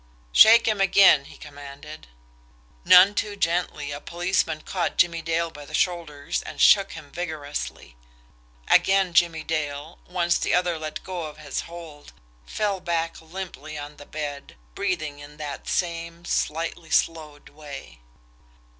[0.31, 2.07] "Shake him again!" he commanded.
[2.83, 7.95] None too gently, a policeman caught Jimmie Dale by the shoulder and shook him vigorously
[8.67, 12.13] again Jimmie Dale, once the other let go his hold,
[12.47, 17.99] fell back limply on the bed, breathing in that same, slightly slowed way.